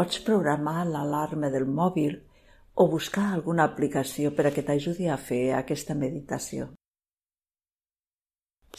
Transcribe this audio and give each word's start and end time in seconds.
Pots 0.00 0.22
programar 0.24 0.86
l'alarma 0.88 1.48
del 1.52 1.66
mòbil 1.78 2.14
o 2.80 2.84
buscar 2.88 3.24
alguna 3.30 3.66
aplicació 3.68 4.30
per 4.38 4.46
a 4.48 4.52
que 4.54 4.62
t'ajudi 4.64 5.10
a 5.12 5.18
fer 5.20 5.40
aquesta 5.52 5.96
meditació. 6.02 6.68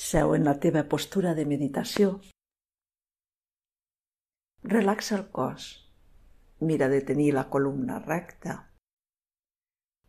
Seu 0.06 0.34
en 0.34 0.50
la 0.50 0.56
teva 0.64 0.82
postura 0.94 1.36
de 1.38 1.46
meditació. 1.46 2.16
Relaxa 4.74 5.20
el 5.20 5.28
cos. 5.38 5.70
Mira 6.72 6.90
de 6.90 7.04
tenir 7.14 7.30
la 7.38 7.46
columna 7.54 8.02
recta. 8.02 8.58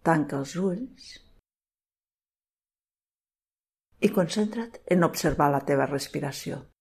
Tanca 0.01 0.41
els 0.41 0.57
ulls 0.57 1.15
i 4.01 4.17
concentra't 4.17 4.81
en 4.97 5.13
observar 5.13 5.53
la 5.53 5.67
teva 5.73 5.93
respiració. 5.93 6.72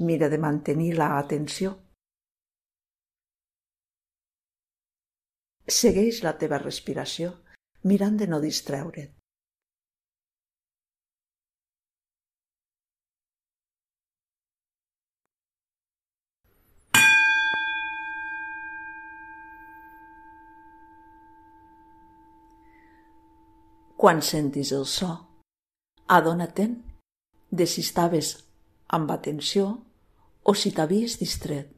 Mira 0.00 0.28
de 0.28 0.38
mantenir 0.38 0.94
la 0.96 1.18
atenció. 1.18 1.72
Segueix 5.66 6.22
la 6.22 6.36
teva 6.38 6.60
respiració 6.62 7.32
mirant 7.82 8.16
de 8.20 8.28
no 8.30 8.38
distreure't. 8.40 9.10
Quan 23.98 24.22
sentis 24.22 24.70
el 24.72 24.86
so, 24.86 25.10
adona-te'n 26.06 26.78
de 27.50 27.66
si 27.66 27.82
estaves 27.82 28.30
amb 28.94 29.10
atenció 29.10 29.87
o 30.48 30.54
si 30.56 30.70
t'havies 30.72 31.18
distret. 31.20 31.68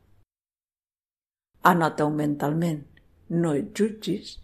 Anota-ho 1.67 2.13
mentalment, 2.15 2.85
no 3.43 3.51
et 3.59 3.73
jutgis 3.75 4.37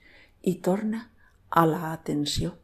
i 0.51 0.57
torna 0.67 1.05
a 1.49 1.63
la 1.71 1.93
atenció. 1.93 2.57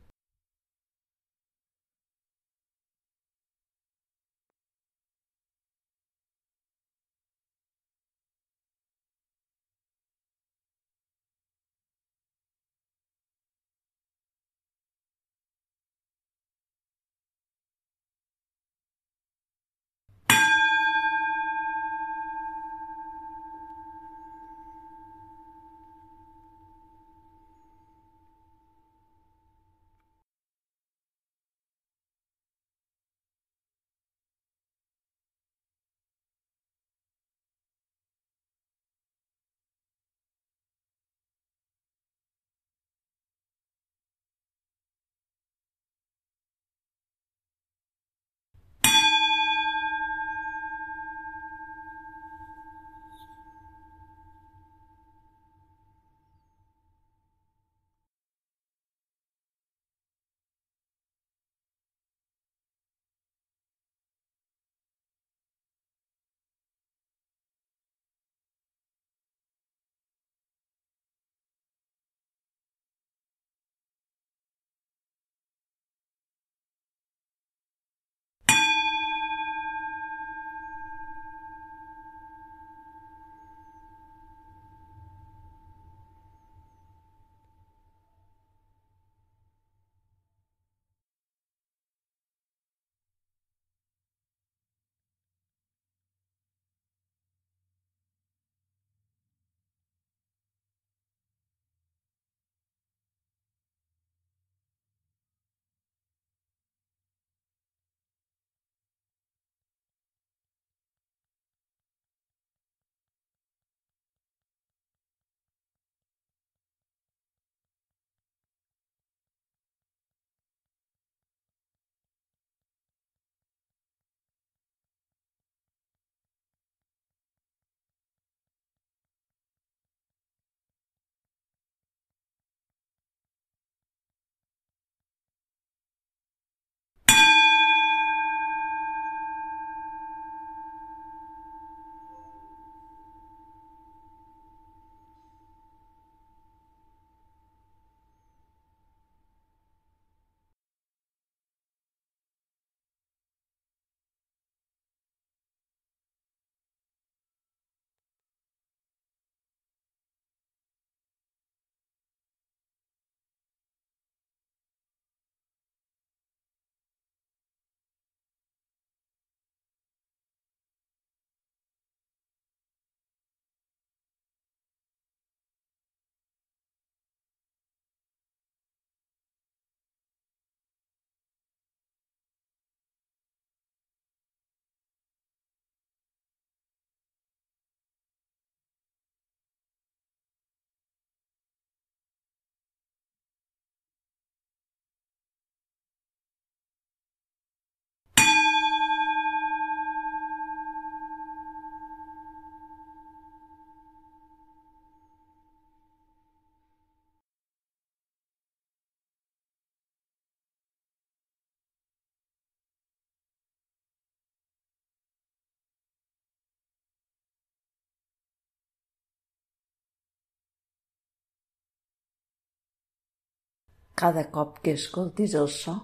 Cada 223.94 224.30
cop 224.30 224.58
que 224.64 224.72
escoltis 224.78 225.34
el 225.34 225.48
so, 225.52 225.76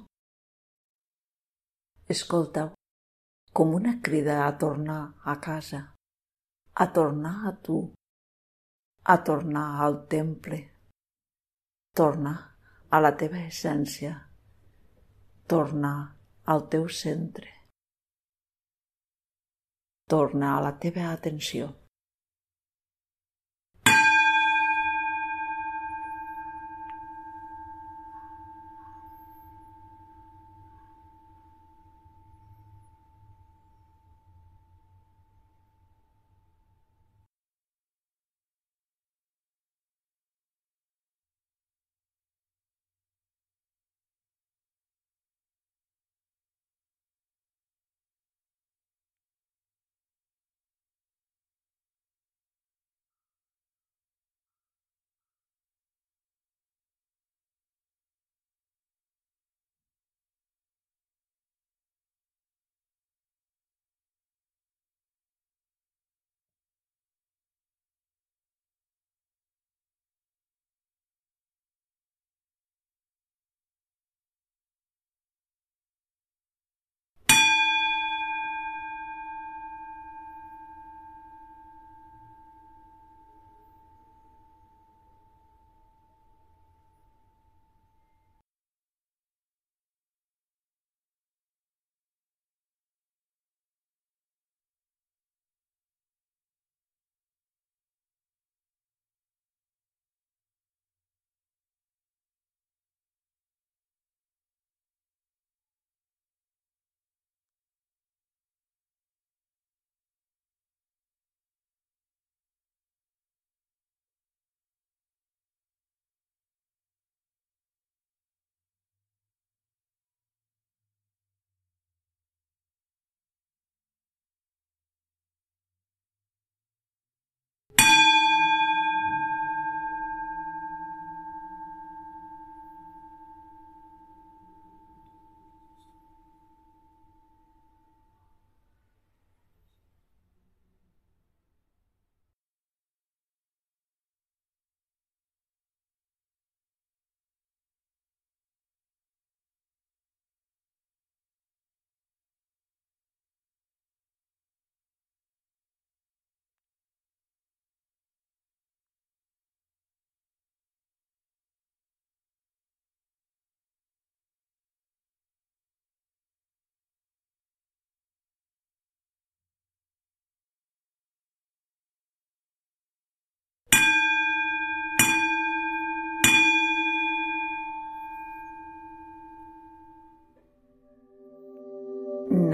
escolta-ho 2.08 2.74
com 3.52 3.74
una 3.74 4.00
crida 4.02 4.46
a 4.46 4.50
tornar 4.58 5.02
a 5.24 5.38
casa. 5.40 5.86
a 6.80 6.92
tornar 6.92 7.48
a 7.48 7.52
tu, 7.60 7.92
a 9.02 9.24
tornar 9.24 9.82
al 9.82 10.06
temple, 10.06 10.58
torna 11.92 12.34
a 12.88 13.00
la 13.00 13.10
teva 13.18 13.40
essència, 13.42 14.12
torna 15.50 15.90
al 16.46 16.68
teu 16.70 16.86
centre, 17.00 17.50
torna 20.06 20.52
a 20.54 20.60
la 20.68 20.72
teva 20.78 21.10
atenció. 21.10 21.72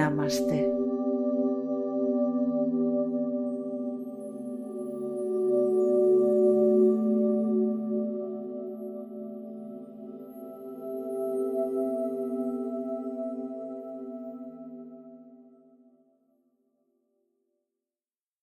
Namaste. 0.04 0.73